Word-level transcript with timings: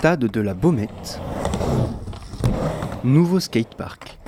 stade 0.00 0.24
de 0.32 0.40
la 0.40 0.54
Baumette. 0.54 1.20
Nouveau 3.04 3.38
skatepark. 3.38 4.18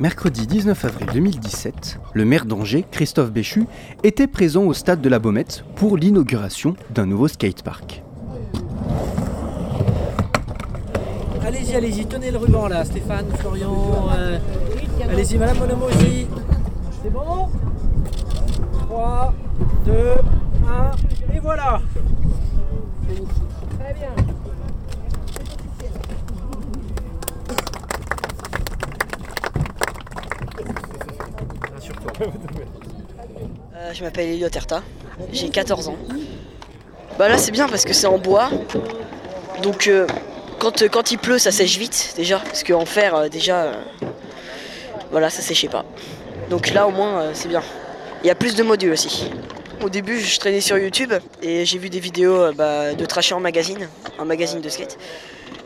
Mercredi 0.00 0.48
19 0.48 0.84
avril 0.84 1.06
2017, 1.14 2.00
le 2.12 2.24
maire 2.24 2.44
d'Angers, 2.44 2.84
Christophe 2.90 3.30
Béchu, 3.30 3.68
était 4.02 4.26
présent 4.26 4.64
au 4.64 4.72
stade 4.74 5.00
de 5.00 5.08
la 5.08 5.20
Baumette 5.20 5.64
pour 5.76 5.96
l'inauguration 5.96 6.74
d'un 6.90 7.06
nouveau 7.06 7.28
skatepark. 7.28 8.02
Allez-y, 11.46 11.76
allez-y, 11.76 12.06
tenez 12.06 12.32
le 12.32 12.38
ruban 12.38 12.66
là, 12.66 12.84
Stéphane, 12.84 13.26
Florian. 13.38 14.08
euh, 14.18 14.40
allez-y, 15.08 15.38
Madame 15.38 15.58
Monomo 15.58 15.86
aussi. 15.86 16.26
C'est 17.00 17.12
bon? 17.12 17.48
3, 18.88 19.34
2, 19.86 19.92
1, 21.30 21.36
et 21.36 21.38
voilà 21.38 21.80
Très 23.78 23.94
bien. 23.94 24.14
Euh, 33.76 33.92
je 33.94 34.04
m'appelle 34.04 34.28
Elliot 34.28 34.48
Erta, 34.52 34.82
j'ai 35.32 35.48
14 35.48 35.88
ans. 35.88 35.96
Bah 37.18 37.28
là 37.28 37.38
c'est 37.38 37.52
bien 37.52 37.68
parce 37.68 37.84
que 37.84 37.92
c'est 37.92 38.06
en 38.06 38.18
bois. 38.18 38.50
Donc 39.62 39.86
euh, 39.86 40.06
quand, 40.58 40.82
euh, 40.82 40.88
quand 40.88 41.10
il 41.10 41.18
pleut 41.18 41.38
ça 41.38 41.52
sèche 41.52 41.78
vite 41.78 42.14
déjà. 42.16 42.38
Parce 42.38 42.64
qu'en 42.64 42.84
fer 42.84 43.30
déjà 43.30 43.72
voilà 45.10 45.30
ça 45.30 45.42
séchait 45.42 45.68
pas. 45.68 45.84
Donc 46.50 46.70
là 46.70 46.86
au 46.86 46.90
moins 46.90 47.30
c'est 47.34 47.48
bien. 47.48 47.62
Il 48.24 48.26
y 48.26 48.30
a 48.30 48.34
plus 48.34 48.54
de 48.54 48.62
modules 48.62 48.92
aussi. 48.92 49.30
Au 49.82 49.88
début 49.90 50.20
je 50.20 50.38
traînais 50.40 50.60
sur 50.60 50.76
YouTube 50.76 51.12
et 51.40 51.64
j'ai 51.64 51.78
vu 51.78 51.88
des 51.88 52.00
vidéos 52.00 52.34
euh, 52.36 52.52
bah, 52.52 52.94
de 52.94 53.04
Trasher 53.06 53.34
en 53.34 53.40
magazine, 53.40 53.88
un 54.18 54.24
magazine 54.24 54.60
de 54.60 54.68
skate. 54.68 54.98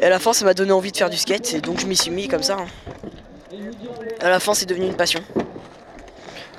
Et 0.01 0.05
à 0.05 0.11
la 0.11 0.19
fin 0.19 0.33
ça 0.33 0.45
m'a 0.45 0.55
donné 0.55 0.71
envie 0.73 0.93
de 0.93 0.97
faire 0.97 1.09
du 1.11 1.17
skate 1.17 1.55
et 1.55 1.61
donc 1.61 1.81
je 1.81 1.87
m'y 1.87 1.97
suis 1.97 2.11
mis 2.11 2.29
comme 2.29 2.43
ça. 2.43 2.59
hein. 2.61 2.67
À 4.21 4.29
la 4.29 4.39
fin 4.39 4.53
c'est 4.55 4.67
devenu 4.67 4.87
une 4.87 4.95
passion. 4.97 5.21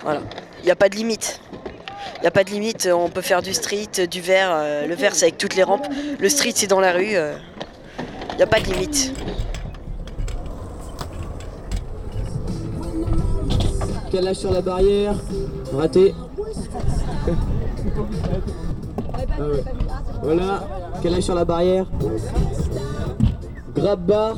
Voilà. 0.01 0.21
Il 0.59 0.65
n'y 0.65 0.71
a 0.71 0.75
pas 0.75 0.89
de 0.89 0.95
limite. 0.95 1.39
Il 2.17 2.21
n'y 2.21 2.27
a 2.27 2.31
pas 2.31 2.43
de 2.43 2.49
limite, 2.49 2.89
on 2.91 3.09
peut 3.09 3.21
faire 3.21 3.41
du 3.41 3.53
street, 3.53 4.07
du 4.09 4.19
verre. 4.21 4.51
euh, 4.53 4.87
le 4.87 4.95
verre 4.95 5.13
c'est 5.13 5.25
avec 5.25 5.37
toutes 5.37 5.55
les 5.55 5.63
rampes. 5.63 5.87
Le 6.19 6.29
street 6.29 6.53
c'est 6.55 6.67
dans 6.67 6.79
la 6.79 6.91
rue. 6.91 7.15
euh, 7.15 7.33
Il 8.31 8.37
n'y 8.37 8.43
a 8.43 8.47
pas 8.47 8.59
de 8.59 8.65
limite. 8.65 9.13
Calage 14.11 14.37
sur 14.37 14.51
la 14.51 14.61
barrière. 14.61 15.15
Raté. 15.73 16.13
Ah. 17.27 17.31
Voilà. 20.21 20.67
Calage 21.01 21.23
sur 21.23 21.35
la 21.35 21.45
barrière. 21.45 21.85
Grab 23.75 24.05
bar. 24.05 24.35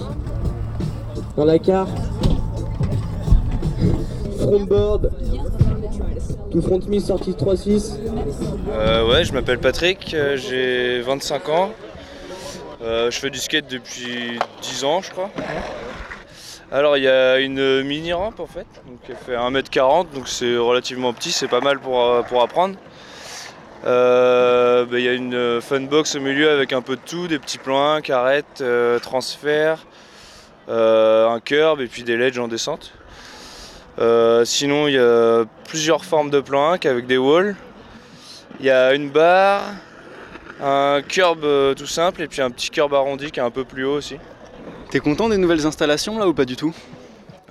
Dans 1.36 1.45
la 1.45 1.59
carte. 1.59 1.89
Frontboard. 4.39 5.11
Tout 6.52 6.61
front 6.61 6.80
miss 6.88 7.08
sortie 7.08 7.31
3-6. 7.31 7.97
Euh, 8.69 9.09
ouais, 9.09 9.25
je 9.25 9.33
m'appelle 9.33 9.59
Patrick, 9.59 10.14
euh, 10.14 10.38
j'ai 10.38 11.02
25 11.02 11.49
ans. 11.49 11.72
Euh, 12.81 13.09
je 13.11 13.20
fais 13.20 13.30
du 13.30 13.39
skate 13.39 13.70
depuis 13.70 14.39
10 14.61 14.83
ans, 14.83 15.02
je 15.02 15.11
crois. 15.11 15.30
Alors, 16.71 16.97
il 16.97 17.03
y 17.03 17.08
a 17.08 17.39
une 17.39 17.83
mini 17.83 18.11
rampe 18.11 18.39
en 18.39 18.47
fait, 18.47 18.66
donc 18.88 18.99
elle 19.08 19.16
fait 19.16 19.35
1m40, 19.35 20.08
donc 20.13 20.27
c'est 20.27 20.58
relativement 20.58 21.13
petit, 21.13 21.31
c'est 21.31 21.47
pas 21.47 21.61
mal 21.61 21.80
pour, 21.80 22.03
euh, 22.03 22.23
pour 22.23 22.41
apprendre. 22.41 22.75
Euh, 23.85 24.86
bah, 24.86 24.97
Il 24.97 25.05
y 25.05 25.08
a 25.08 25.13
une 25.13 25.36
euh, 25.36 25.61
fun 25.61 25.81
box 25.81 26.16
au 26.16 26.19
milieu 26.19 26.49
avec 26.49 26.73
un 26.73 26.81
peu 26.81 26.95
de 26.95 27.02
tout, 27.05 27.27
des 27.27 27.38
petits 27.38 27.59
plans 27.59 27.93
1, 27.93 28.02
carrettes, 28.02 28.61
euh, 28.61 28.97
transfert, 28.99 29.86
euh, 30.70 31.30
un 31.30 31.39
curb 31.39 31.81
et 31.81 31.87
puis 31.87 32.04
des 32.04 32.17
ledges 32.17 32.39
en 32.39 32.48
descente. 32.48 32.93
Sinon, 34.45 34.87
il 34.87 34.95
y 34.95 34.99
a 34.99 35.45
plusieurs 35.67 36.04
formes 36.04 36.30
de 36.30 36.39
plan 36.42 36.71
1 36.73 36.86
avec 36.86 37.05
des 37.05 37.17
walls. 37.17 37.55
Il 38.59 38.65
y 38.65 38.71
a 38.71 38.93
une 38.93 39.09
barre, 39.09 39.61
un 40.61 41.02
curb 41.08 41.45
tout 41.75 41.86
simple 41.86 42.21
et 42.23 42.27
puis 42.27 42.42
un 42.42 42.49
petit 42.49 42.70
curb 42.70 42.93
arrondi 42.93 43.31
qui 43.31 43.39
est 43.39 43.43
un 43.43 43.52
peu 43.52 43.64
plus 43.64 43.86
haut 43.86 43.95
aussi. 43.95 44.17
T'es 44.90 45.00
content 45.00 45.30
des 45.30 45.38
nouvelles 45.38 45.66
installations 45.66 46.18
là 46.18 46.28
ou 46.28 46.34
pas 46.34 46.46
du 46.46 46.56
tout? 46.56 46.73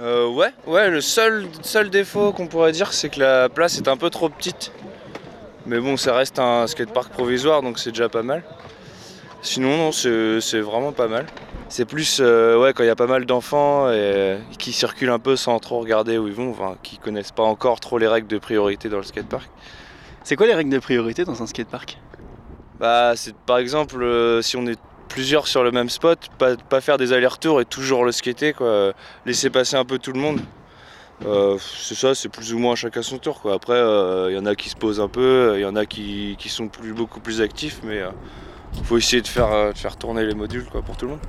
Euh, 0.00 0.28
ouais, 0.28 0.52
ouais, 0.66 0.90
le 0.90 1.00
seul, 1.00 1.46
seul 1.62 1.90
défaut 1.90 2.32
qu'on 2.32 2.46
pourrait 2.46 2.72
dire 2.72 2.92
c'est 2.92 3.10
que 3.10 3.20
la 3.20 3.48
place 3.48 3.78
est 3.78 3.88
un 3.88 3.96
peu 3.96 4.10
trop 4.10 4.28
petite. 4.28 4.72
Mais 5.66 5.78
bon, 5.78 5.96
ça 5.96 6.14
reste 6.14 6.38
un 6.38 6.66
skatepark 6.66 7.12
provisoire 7.12 7.62
donc 7.62 7.78
c'est 7.78 7.90
déjà 7.90 8.08
pas 8.08 8.22
mal. 8.22 8.42
Sinon, 9.44 9.76
non, 9.76 9.92
c'est 9.92 10.60
vraiment 10.60 10.92
pas 10.92 11.06
mal. 11.06 11.26
C'est 11.68 11.84
plus 11.84 12.18
euh, 12.20 12.58
ouais, 12.58 12.72
quand 12.72 12.82
il 12.82 12.86
y 12.86 12.90
a 12.90 12.96
pas 12.96 13.06
mal 13.06 13.26
d'enfants 13.26 13.90
et, 13.90 14.38
qui 14.58 14.72
circulent 14.72 15.10
un 15.10 15.18
peu 15.18 15.36
sans 15.36 15.58
trop 15.58 15.80
regarder 15.80 16.16
où 16.16 16.26
ils 16.26 16.32
vont, 16.32 16.50
enfin, 16.50 16.76
qui 16.82 16.96
connaissent 16.96 17.32
pas 17.32 17.42
encore 17.42 17.78
trop 17.80 17.98
les 17.98 18.08
règles 18.08 18.26
de 18.26 18.38
priorité 18.38 18.88
dans 18.88 18.96
le 18.96 19.02
skatepark. 19.02 19.50
C'est 20.22 20.36
quoi 20.36 20.46
les 20.46 20.54
règles 20.54 20.70
de 20.70 20.78
priorité 20.78 21.24
dans 21.24 21.42
un 21.42 21.46
skatepark? 21.46 21.98
Bah, 22.80 23.12
c'est 23.16 23.36
par 23.36 23.58
exemple 23.58 24.02
euh, 24.02 24.40
si 24.40 24.56
on 24.56 24.66
est 24.66 24.78
plusieurs 25.14 25.46
sur 25.46 25.62
le 25.62 25.70
même 25.70 25.88
spot, 25.88 26.18
pas, 26.38 26.56
pas 26.56 26.80
faire 26.80 26.98
des 26.98 27.12
allers-retours 27.12 27.60
et 27.60 27.64
toujours 27.64 28.04
le 28.04 28.10
skater, 28.10 28.52
quoi. 28.52 28.92
Laisser 29.24 29.48
passer 29.48 29.76
un 29.76 29.84
peu 29.84 30.00
tout 30.00 30.12
le 30.12 30.18
monde. 30.18 30.40
Euh, 31.24 31.56
c'est 31.60 31.94
ça, 31.94 32.16
c'est 32.16 32.28
plus 32.28 32.52
ou 32.52 32.58
moins 32.58 32.74
chacun 32.74 33.00
son 33.00 33.18
tour, 33.18 33.40
quoi. 33.40 33.54
Après, 33.54 33.78
il 33.78 34.34
y 34.34 34.38
en 34.38 34.44
a 34.44 34.56
qui 34.56 34.68
se 34.68 34.74
posent 34.74 35.00
un 35.00 35.06
peu, 35.08 35.54
il 35.56 35.60
y 35.60 35.64
en 35.64 35.76
a 35.76 35.86
qui, 35.86 36.34
qui 36.36 36.48
sont 36.48 36.68
beaucoup 36.96 37.20
plus 37.20 37.40
actifs, 37.40 37.80
mais 37.84 38.02
il 38.78 38.84
faut 38.84 38.98
essayer 38.98 39.22
de 39.22 39.28
faire, 39.28 39.52
euh, 39.52 39.72
de 39.72 39.78
faire 39.78 39.96
tourner 39.96 40.24
les 40.24 40.34
modules, 40.34 40.66
quoi, 40.66 40.82
pour 40.82 40.96
tout 40.96 41.06
le 41.06 41.12
monde. 41.12 41.20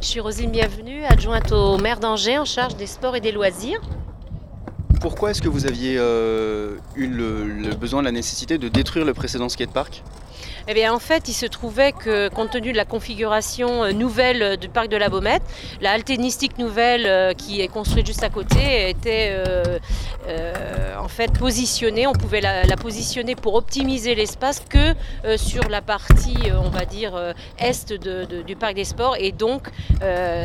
Je 0.00 0.06
suis 0.06 0.20
Rosine 0.20 0.50
Bienvenue, 0.50 1.04
adjointe 1.04 1.52
au 1.52 1.76
maire 1.76 2.00
d'Angers 2.00 2.38
en 2.38 2.46
charge 2.46 2.76
des 2.76 2.86
sports 2.86 3.16
et 3.16 3.20
des 3.20 3.32
loisirs. 3.32 3.80
Pourquoi 5.00 5.30
est-ce 5.30 5.40
que 5.40 5.48
vous 5.48 5.66
aviez 5.66 5.96
euh, 5.96 6.76
eu 6.94 7.06
le, 7.06 7.48
le 7.48 7.74
besoin, 7.74 8.02
la 8.02 8.12
nécessité 8.12 8.58
de 8.58 8.68
détruire 8.68 9.06
le 9.06 9.14
précédent 9.14 9.48
skatepark? 9.48 10.02
Eh 10.68 10.74
bien, 10.74 10.92
en 10.92 10.98
fait, 10.98 11.28
il 11.28 11.32
se 11.32 11.46
trouvait 11.46 11.92
que, 11.92 12.28
compte 12.28 12.50
tenu 12.50 12.72
de 12.72 12.76
la 12.76 12.84
configuration 12.84 13.84
euh, 13.84 13.92
nouvelle 13.92 14.42
euh, 14.42 14.56
du 14.56 14.68
parc 14.68 14.88
de 14.88 14.96
la 14.96 15.08
Baumette, 15.08 15.42
la 15.80 15.92
halténistique 15.92 16.58
nouvelle 16.58 17.06
euh, 17.06 17.32
qui 17.32 17.60
est 17.60 17.68
construite 17.68 18.06
juste 18.06 18.22
à 18.22 18.28
côté 18.28 18.88
était 18.88 19.36
en 20.98 21.08
fait 21.08 21.32
positionnée. 21.38 22.06
On 22.06 22.12
pouvait 22.12 22.40
la, 22.40 22.76
positionner 22.76 23.34
pour 23.34 23.54
optimiser 23.54 24.14
l'espace 24.14 24.62
que 24.68 24.94
sur 25.36 25.68
la 25.68 25.82
partie, 25.82 26.38
on 26.64 26.70
va 26.70 26.84
dire, 26.84 27.34
est 27.58 27.92
du 28.46 28.56
parc 28.56 28.74
des 28.74 28.84
sports. 28.84 29.16
Et 29.18 29.32
donc, 29.32 29.68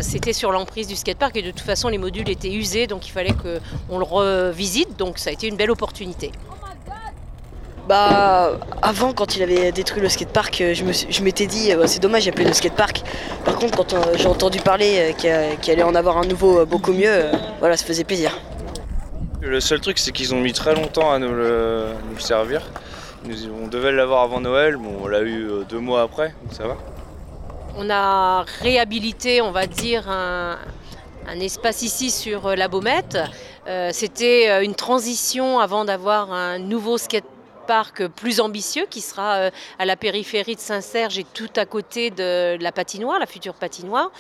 c'était 0.02 0.34
sur 0.34 0.52
l'emprise 0.52 0.88
du 0.88 0.96
skatepark. 0.96 1.36
Et 1.38 1.42
de 1.42 1.52
toute 1.52 1.62
façon, 1.62 1.90
les 1.90 1.98
modules 1.98 2.30
étaient 2.30 2.54
usés, 2.54 2.88
donc 2.88 3.08
il 3.08 3.12
fallait 3.12 3.34
qu'on 3.34 4.00
le 4.00 4.06
revisite. 4.06 4.98
Donc, 4.98 5.18
ça 5.18 5.30
a 5.30 5.34
été 5.34 5.48
une 5.48 5.56
belle 5.56 5.72
opportunité. 5.72 6.32
Bah 7.88 8.54
avant 8.82 9.14
quand 9.14 9.36
il 9.36 9.44
avait 9.44 9.72
détruit 9.72 10.02
le 10.02 10.10
skatepark, 10.10 10.60
euh, 10.62 10.74
je 10.74 11.22
m'étais 11.24 11.46
dit 11.46 11.72
euh, 11.72 11.86
c'est 11.86 12.02
dommage 12.02 12.26
il 12.26 12.30
n'y 12.30 12.34
a 12.34 12.36
plus 12.36 12.46
de 12.46 12.52
skatepark. 12.54 13.04
Par 13.44 13.56
contre 13.58 13.78
quand 13.78 13.94
euh, 13.94 14.00
j'ai 14.16 14.28
entendu 14.28 14.60
parler 14.60 15.14
qu'il 15.20 15.30
allait 15.30 15.84
en 15.84 15.94
avoir 15.94 16.18
un 16.18 16.26
nouveau 16.26 16.66
beaucoup 16.66 16.94
mieux, 16.94 17.26
voilà 17.60 17.78
ça 17.78 17.86
faisait 17.86 18.04
plaisir. 18.04 18.32
Le 19.42 19.60
seul 19.60 19.80
truc, 19.80 20.00
c'est 20.00 20.12
qu'ils 20.12 20.34
ont 20.34 20.40
mis 20.40 20.54
très 20.54 20.74
longtemps 20.74 21.12
à 21.12 21.20
nous 21.20 21.32
le, 21.32 21.90
nous 22.10 22.16
le 22.16 22.20
servir. 22.22 22.64
Nous- 23.26 23.36
on 23.64 23.68
devait 23.68 23.92
l'avoir 23.92 24.24
avant 24.24 24.40
Noël, 24.40 24.78
bon, 24.78 25.02
on 25.04 25.08
l'a 25.08 25.22
eu 25.22 25.48
deux 25.70 25.78
mois 25.78 26.02
après, 26.02 26.34
donc 26.44 26.54
ça 26.54 26.66
va. 26.66 26.78
On 27.78 27.88
a 27.92 28.44
réhabilité, 28.64 29.42
on 29.44 29.52
va 29.52 29.68
dire, 29.68 30.10
un, 30.10 30.58
un 31.28 31.40
espace 31.40 31.84
ici 31.84 32.10
sur 32.10 32.56
la 32.56 32.68
Baumette. 32.68 33.20
Euh, 33.68 33.92
C'était 33.94 34.64
une 34.66 34.74
transition 34.74 35.60
avant 35.60 35.86
d'avoir 35.86 36.32
un 36.34 36.58
nouveau 36.58 36.98
skatepark 36.98 37.35
plus 38.16 38.40
ambitieux 38.40 38.86
qui 38.90 39.02
sera 39.02 39.36
euh, 39.36 39.52
à 39.80 39.86
la 39.86 39.96
périphérie 39.96 40.56
de 40.56 40.60
Saint-Serge 40.60 41.18
et 41.18 41.26
tout 41.34 41.50
à 41.56 41.66
côté 41.66 42.12
de 42.12 42.58
la 42.62 42.72
patinoire, 42.72 43.20
la 43.20 43.26
future 43.26 43.54
patinoire. 43.54 44.12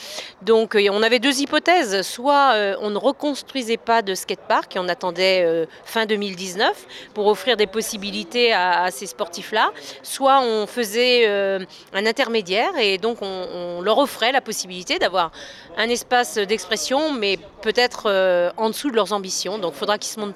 Donc 0.41 0.75
euh, 0.75 0.87
on 0.91 1.01
avait 1.03 1.19
deux 1.19 1.41
hypothèses. 1.41 2.01
Soit 2.01 2.53
euh, 2.53 2.75
on 2.81 2.89
ne 2.89 2.97
reconstruisait 2.97 3.77
pas 3.77 4.01
de 4.01 4.15
skatepark 4.15 4.75
et 4.75 4.79
on 4.79 4.87
attendait 4.87 5.67
fin 5.83 6.05
2019 6.05 7.11
pour 7.13 7.27
offrir 7.27 7.57
des 7.57 7.67
possibilités 7.67 8.53
à, 8.53 8.89
ces 8.91 9.05
sportifs-là. 9.05 9.71
Soit 10.03 10.41
on 10.41 10.67
faisait 10.67 11.27
un 11.27 12.05
intermédiaire 12.05 12.77
et 12.77 12.97
donc 12.97 13.17
on, 13.21 13.81
leur 13.81 13.97
offrait 13.97 14.31
la 14.31 14.41
possibilité 14.41 14.99
d'avoir 14.99 15.31
un 15.77 15.89
espace 15.89 16.37
d'expression, 16.37 17.13
mais 17.13 17.37
peut-être 17.61 18.53
en 18.57 18.69
dessous 18.69 18.89
de 18.89 18.95
leurs 18.95 19.13
ambitions. 19.13 19.57
Donc 19.57 19.73
il 19.75 19.79
faudra 19.79 19.97
qu'ils 19.97 20.11
se 20.11 20.19
montent 20.19 20.35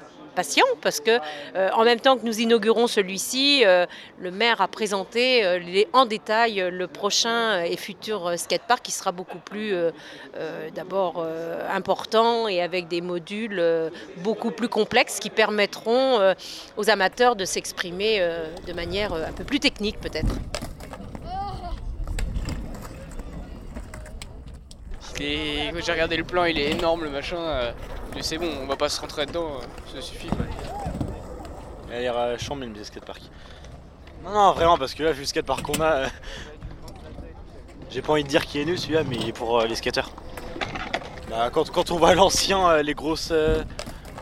parce 0.81 0.99
que 0.99 1.19
en 1.73 1.83
même 1.83 1.99
temps 1.99 2.17
que 2.17 2.25
nous 2.25 2.39
inaugurons 2.39 2.87
celui-ci, 2.87 3.63
le 3.63 4.31
maire 4.31 4.61
a 4.61 4.67
présenté 4.67 5.59
les, 5.59 5.87
en 5.93 6.05
détail 6.05 6.69
le 6.71 6.87
prochain 6.87 7.63
et 7.63 7.77
futur 7.77 8.37
skatepark 8.37 8.83
qui 8.83 8.91
sera 8.91 9.11
beaucoup 9.11 9.39
plus 9.39 9.73
d'abord 10.75 11.25
important 11.71 12.47
et 12.47 12.61
avec 12.61 12.87
des 12.87 13.01
modules 13.01 13.63
beaucoup 14.17 14.51
plus 14.51 14.69
complexes 14.69 15.19
qui 15.19 15.29
permettront 15.29 16.33
aux 16.77 16.89
amateurs 16.89 17.35
de 17.35 17.45
s'exprimer 17.45 18.21
de 18.65 18.73
manière 18.73 19.13
un 19.13 19.33
peu 19.33 19.43
plus 19.43 19.59
technique 19.59 19.99
peut-être. 19.99 20.33
j'ai 25.19 25.91
regardé 25.91 26.17
le 26.17 26.23
plan, 26.23 26.45
il 26.45 26.57
est 26.57 26.71
énorme 26.71 27.03
le 27.03 27.09
machin. 27.09 27.73
Euh, 28.09 28.15
mais 28.15 28.21
c'est 28.23 28.37
bon, 28.37 28.49
on 28.61 28.65
va 28.65 28.75
pas 28.75 28.89
se 28.89 28.99
rentrer 28.99 29.25
dedans, 29.25 29.47
euh, 29.61 29.93
ça 29.93 30.01
suffit. 30.01 30.29
Il 31.87 31.93
a 31.93 31.99
l'air 31.99 32.17
euh, 32.17 32.37
chambé 32.37 32.65
le 32.65 32.83
skatepark. 32.83 33.21
Non, 34.23 34.31
non, 34.31 34.51
vraiment, 34.53 34.77
parce 34.77 34.93
que 34.93 35.03
là, 35.03 35.11
vu 35.11 35.21
le 35.21 35.25
skatepark 35.25 35.61
qu'on 35.63 35.81
a, 35.81 36.07
j'ai 37.89 38.01
pas 38.01 38.13
envie 38.13 38.23
de 38.23 38.29
dire 38.29 38.45
qu'il 38.45 38.61
est 38.61 38.65
nul 38.65 38.77
celui-là, 38.77 39.03
mais 39.03 39.15
il 39.15 39.29
est 39.29 39.33
pour 39.33 39.61
les 39.61 39.75
skateurs. 39.75 40.11
Bah, 41.29 41.49
quand, 41.51 41.91
on 41.91 41.97
voit 41.97 42.15
l'ancien, 42.15 42.81
les 42.81 42.93
grosses, 42.93 43.33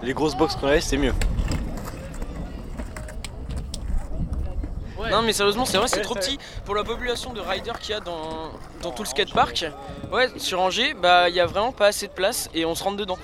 les 0.04 0.14
grosses 0.14 0.36
box 0.36 0.56
qu'on 0.56 0.68
avait, 0.68 0.82
c'est 0.82 0.98
mieux. 0.98 1.14
Non 5.10 5.22
mais 5.22 5.32
sérieusement 5.32 5.64
c'est 5.64 5.78
vrai 5.78 5.88
c'est 5.88 6.02
trop 6.02 6.16
petit 6.16 6.38
pour 6.66 6.76
la 6.76 6.84
population 6.84 7.32
de 7.32 7.40
riders 7.40 7.80
qu'il 7.80 7.92
y 7.92 7.94
a 7.94 8.02
dans, 8.02 8.52
dans 8.82 8.92
tout 8.92 9.04
le 9.04 9.08
skatepark. 9.08 9.66
Ouais 10.12 10.28
sur 10.36 10.60
Angers 10.60 10.96
bah 10.96 11.30
il 11.30 11.36
y 11.36 11.40
a 11.40 11.46
vraiment 11.46 11.72
pas 11.72 11.88
assez 11.88 12.08
de 12.08 12.12
place 12.12 12.50
et 12.54 12.66
on 12.66 12.76
se 12.76 12.84
rentre 12.84 12.98
dedans. 12.98 13.18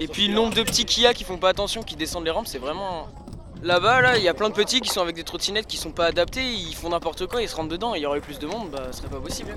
Et 0.00 0.08
puis 0.08 0.28
le 0.28 0.34
nombre 0.34 0.54
de 0.54 0.62
petits 0.62 0.84
Kia 0.84 1.14
qui 1.14 1.24
font 1.24 1.38
pas 1.38 1.48
attention, 1.48 1.82
qui 1.82 1.96
descendent 1.96 2.24
les 2.24 2.30
rampes, 2.30 2.46
c'est 2.46 2.58
vraiment. 2.58 3.08
Là-bas, 3.62 4.00
là, 4.00 4.18
il 4.18 4.22
y 4.22 4.28
a 4.28 4.34
plein 4.34 4.50
de 4.50 4.54
petits 4.54 4.80
qui 4.80 4.88
sont 4.88 5.00
avec 5.00 5.16
des 5.16 5.24
trottinettes 5.24 5.66
qui 5.66 5.78
sont 5.78 5.90
pas 5.90 6.06
adaptés, 6.06 6.44
ils 6.44 6.76
font 6.76 6.90
n'importe 6.90 7.26
quoi, 7.26 7.42
ils 7.42 7.48
se 7.48 7.56
rentrent 7.56 7.70
dedans, 7.70 7.94
il 7.94 8.02
y 8.02 8.06
aurait 8.06 8.20
plus 8.20 8.38
de 8.38 8.46
monde, 8.46 8.70
bah 8.70 8.84
ce 8.92 8.98
serait 8.98 9.08
pas 9.08 9.18
possible. 9.18 9.52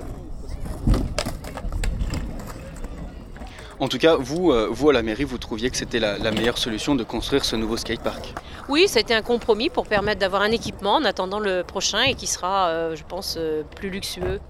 En 3.82 3.88
tout 3.88 3.98
cas, 3.98 4.16
vous, 4.16 4.52
euh, 4.52 4.68
vous 4.70 4.90
à 4.90 4.92
la 4.92 5.02
mairie, 5.02 5.24
vous 5.24 5.38
trouviez 5.38 5.68
que 5.68 5.76
c'était 5.76 5.98
la, 5.98 6.30
meilleure 6.30 6.58
solution 6.58 6.94
de 6.94 7.02
construire 7.02 7.44
ce 7.44 7.56
nouveau 7.56 7.76
skatepark 7.76 8.32
Oui, 8.68 8.86
ça 8.86 8.98
a 8.98 9.00
été 9.00 9.12
un 9.12 9.22
compromis 9.22 9.70
pour 9.70 9.88
permettre 9.88 10.20
d'avoir 10.20 10.42
un 10.42 10.52
équipement 10.52 10.94
en 10.94 11.04
attendant 11.04 11.40
le 11.40 11.64
prochain 11.64 12.02
et 12.02 12.14
qui 12.14 12.28
sera, 12.28 12.68
euh, 12.68 12.94
je 12.94 13.02
pense, 13.02 13.36
euh, 13.38 13.62
plus 13.74 13.90
luxueux. 13.90 14.40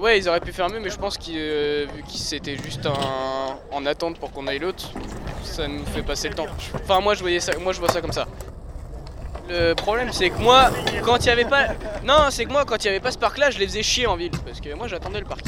Ouais, 0.00 0.18
ils 0.18 0.28
auraient 0.28 0.40
pu 0.40 0.52
mieux, 0.52 0.80
mais 0.80 0.90
je 0.90 0.96
pense 0.96 1.18
que 1.18 1.84
vu 1.86 2.02
que 2.02 2.10
c'était 2.10 2.56
juste 2.56 2.86
en 2.86 3.86
attente 3.86 4.18
pour 4.18 4.32
qu'on 4.32 4.46
aille 4.46 4.60
l'autre, 4.60 4.90
ça 5.42 5.66
nous 5.66 5.84
fait 5.86 6.02
passer 6.02 6.28
le 6.28 6.34
temps. 6.34 6.46
Enfin, 6.74 7.00
moi 7.00 7.14
je, 7.14 7.20
voyais 7.20 7.40
ça, 7.40 7.52
moi, 7.58 7.72
je 7.72 7.80
vois 7.80 7.88
ça 7.88 8.00
comme 8.00 8.12
ça. 8.12 8.26
Le 9.48 9.74
problème, 9.74 10.12
c'est 10.12 10.30
que 10.30 10.38
moi, 10.38 10.70
quand 11.04 11.18
il 11.18 11.24
n'y 11.24 11.30
avait 11.30 11.44
pas. 11.44 11.68
Non, 12.04 12.28
c'est 12.30 12.44
que 12.44 12.52
moi, 12.52 12.64
quand 12.64 12.84
il 12.84 12.88
n'y 12.88 12.90
avait 12.90 13.00
pas 13.00 13.12
ce 13.12 13.18
parc 13.18 13.38
là, 13.38 13.50
je 13.50 13.58
les 13.58 13.66
faisais 13.66 13.82
chier 13.82 14.06
en 14.06 14.16
ville. 14.16 14.32
Parce 14.44 14.60
que 14.60 14.72
moi, 14.74 14.88
j'attendais 14.88 15.20
le 15.20 15.26
parc 15.26 15.44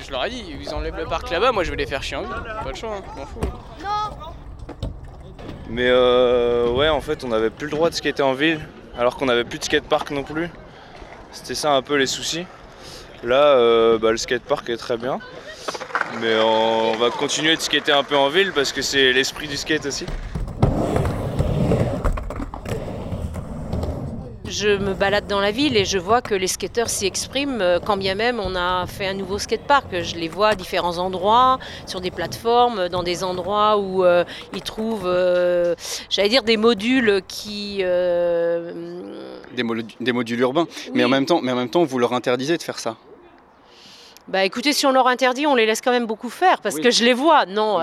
je 0.00 0.10
leur 0.10 0.24
ai 0.24 0.30
dit, 0.30 0.44
ils 0.60 0.74
enlèvent 0.74 0.96
le 0.96 1.04
parc 1.04 1.30
là-bas, 1.30 1.52
moi 1.52 1.64
je 1.64 1.70
vais 1.70 1.76
les 1.76 1.86
faire 1.86 2.02
chier 2.02 2.16
en 2.16 2.22
Pas 2.22 2.68
le 2.68 2.74
choix, 2.74 2.96
hein, 2.96 3.02
m'en 3.16 3.26
fous. 3.26 3.40
Mais 5.68 5.88
euh, 5.88 6.70
ouais, 6.70 6.88
en 6.88 7.00
fait, 7.00 7.24
on 7.24 7.28
n'avait 7.28 7.50
plus 7.50 7.66
le 7.66 7.72
droit 7.72 7.88
de 7.88 7.94
skater 7.94 8.22
en 8.22 8.34
ville, 8.34 8.60
alors 8.98 9.16
qu'on 9.16 9.26
n'avait 9.26 9.44
plus 9.44 9.58
de 9.58 9.64
skatepark 9.64 10.10
non 10.10 10.22
plus. 10.22 10.50
C'était 11.30 11.54
ça 11.54 11.72
un 11.72 11.82
peu 11.82 11.96
les 11.96 12.06
soucis. 12.06 12.46
Là, 13.24 13.56
euh, 13.56 13.98
bah, 13.98 14.10
le 14.10 14.16
skatepark 14.16 14.68
est 14.70 14.76
très 14.76 14.96
bien. 14.96 15.18
Mais 16.20 16.36
on 16.40 16.92
va 16.96 17.10
continuer 17.10 17.56
de 17.56 17.60
skater 17.60 17.92
un 17.92 18.02
peu 18.02 18.16
en 18.16 18.28
ville 18.28 18.52
parce 18.52 18.72
que 18.72 18.82
c'est 18.82 19.12
l'esprit 19.12 19.48
du 19.48 19.56
skate 19.56 19.86
aussi. 19.86 20.06
je 24.52 24.68
me 24.68 24.94
balade 24.94 25.26
dans 25.26 25.40
la 25.40 25.50
ville 25.50 25.76
et 25.76 25.84
je 25.84 25.98
vois 25.98 26.20
que 26.22 26.34
les 26.34 26.46
skateurs 26.46 26.88
s'y 26.88 27.06
expriment, 27.06 27.60
euh, 27.60 27.80
quand 27.80 27.96
bien 27.96 28.14
même 28.14 28.38
on 28.38 28.54
a 28.54 28.86
fait 28.86 29.06
un 29.06 29.14
nouveau 29.14 29.38
skatepark. 29.38 30.02
Je 30.02 30.14
les 30.16 30.28
vois 30.28 30.48
à 30.48 30.54
différents 30.54 30.98
endroits, 30.98 31.58
sur 31.86 32.00
des 32.00 32.10
plateformes, 32.10 32.88
dans 32.88 33.02
des 33.02 33.24
endroits 33.24 33.78
où 33.78 34.04
euh, 34.04 34.24
ils 34.54 34.62
trouvent, 34.62 35.06
euh, 35.06 35.74
j'allais 36.10 36.28
dire, 36.28 36.42
des 36.42 36.56
modules 36.56 37.22
qui... 37.26 37.78
Des, 37.78 39.64
des, 40.00 40.12
modules 40.12 40.40
urbains. 40.40 40.66
Mais, 40.94 41.04
en 41.04 41.08
même 41.08 41.26
temps, 41.26 41.40
mais 41.42 41.52
en 41.52 41.56
même 41.56 41.68
temps, 41.68 41.84
vous 41.84 41.98
leur 41.98 42.12
interdisez 42.12 42.56
de 42.56 42.62
faire 42.62 42.78
ça. 42.78 42.96
Bah 44.28 44.44
écoutez, 44.44 44.72
si 44.72 44.86
on 44.86 44.92
leur 44.92 45.08
interdit, 45.08 45.46
on 45.46 45.54
les 45.54 45.66
laisse 45.66 45.80
quand 45.80 45.90
même 45.90 46.06
beaucoup 46.06 46.30
faire 46.30 46.60
parce 46.60 46.78
que 46.78 46.90
je 46.90 47.04
les 47.04 47.12
vois. 47.12 47.44
Non, 47.46 47.80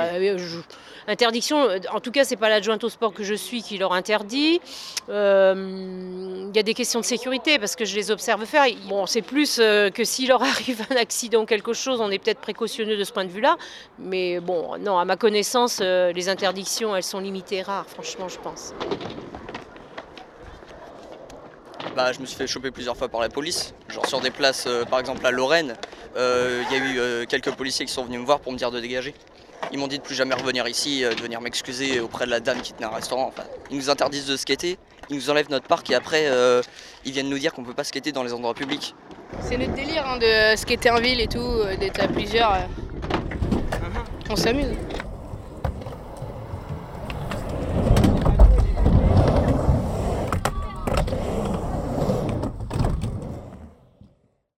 interdiction, 1.10 1.70
euh, 1.70 1.80
en 1.92 2.00
tout 2.00 2.12
cas, 2.12 2.24
c'est 2.24 2.36
pas 2.36 2.50
l'adjointe 2.50 2.84
au 2.84 2.90
sport 2.90 3.14
que 3.14 3.24
je 3.24 3.34
suis 3.34 3.62
qui 3.62 3.78
leur 3.78 3.94
interdit. 3.94 4.62
Euh, 5.10 6.48
il 6.50 6.56
y 6.56 6.60
a 6.60 6.64
des 6.64 6.74
questions 6.74 7.00
de 7.00 7.06
sécurité 7.06 7.60
parce 7.60 7.76
que 7.76 7.86
je 7.86 7.96
les 7.96 8.12
observe 8.12 8.46
faire. 8.46 8.66
Bon, 8.88 9.06
c'est 9.06 9.22
plus 9.22 9.60
euh, 9.60 9.90
que 9.90 10.04
s'il 10.04 10.30
leur 10.30 10.42
arrive 10.44 10.86
un 10.90 10.96
accident 10.96 11.42
ou 11.42 11.46
quelque 11.46 11.74
chose, 11.74 12.00
on 12.02 12.12
est 12.12 12.20
peut-être 12.20 12.40
précautionneux 12.40 12.98
de 12.98 13.04
ce 13.04 13.12
point 13.12 13.26
de 13.26 13.32
vue-là. 13.32 13.58
Mais 13.98 14.40
bon, 14.40 14.78
non, 14.80 14.98
à 14.98 15.06
ma 15.06 15.18
connaissance, 15.18 15.80
les 15.80 16.30
interdictions, 16.30 16.96
elles 16.96 17.04
sont 17.04 17.20
limitées 17.20 17.62
rares, 17.62 17.88
franchement, 17.88 18.30
je 18.30 18.38
pense. 18.40 18.74
Bah, 21.96 22.12
je 22.14 22.20
me 22.20 22.26
suis 22.26 22.38
fait 22.38 22.48
choper 22.48 22.72
plusieurs 22.72 22.96
fois 22.96 23.10
par 23.10 23.22
la 23.22 23.30
police. 23.30 23.74
Genre 23.90 24.06
sur 24.06 24.22
des 24.22 24.32
places, 24.32 24.68
par 24.90 25.00
exemple 25.00 25.26
à 25.26 25.32
Lorraine, 25.32 25.76
il 26.16 26.72
y 26.72 26.76
a 26.76 27.24
eu 27.24 27.28
quelques 27.28 27.52
policiers 27.52 27.86
qui 27.86 27.94
sont 27.94 28.04
venus 28.04 28.20
me 28.20 28.26
voir 28.26 28.40
pour 28.40 28.52
me 28.52 28.58
dire 28.58 28.72
de 28.72 28.80
dégager. 28.80 29.14
Ils 29.72 29.78
m'ont 29.78 29.88
dit 29.88 29.98
de 29.98 30.04
plus 30.04 30.16
jamais 30.16 30.36
revenir 30.36 30.68
ici, 30.68 31.04
euh, 31.04 31.14
de 31.14 31.22
venir 31.22 31.42
m'excuser 31.42 32.00
auprès 32.00 32.26
de 32.26 32.32
la 32.32 32.40
dame 32.40 32.62
qui 32.62 32.74
tenait 32.74 32.88
un 32.88 32.96
restaurant. 32.96 33.28
Enfin, 33.28 33.44
ils 33.70 33.78
nous 33.78 33.90
interdisent 33.90 34.26
de 34.26 34.36
skater, 34.36 34.78
ils 35.10 35.16
nous 35.16 35.30
enlèvent 35.30 35.50
notre 35.50 35.68
parc 35.68 35.90
et 35.92 35.96
après 35.96 36.24
euh, 36.26 36.62
ils 37.06 37.12
viennent 37.12 37.30
nous 37.30 37.38
dire 37.38 37.54
qu'on 37.54 37.64
peut 37.64 37.74
pas 37.74 37.84
skater 37.84 38.12
dans 38.12 38.24
les 38.24 38.34
endroits 38.34 38.54
publics. 38.54 38.96
C'est 39.42 39.58
notre 39.58 39.74
délire 39.74 40.08
hein, 40.08 40.18
de 40.18 40.58
skater 40.58 40.90
en 40.90 41.00
ville 41.00 41.22
et 41.22 41.28
tout, 41.28 41.40
euh, 41.40 41.76
d'être 41.76 42.02
à 42.02 42.08
plusieurs. 42.08 42.68
On 44.30 44.36
s'amuse. 44.36 44.68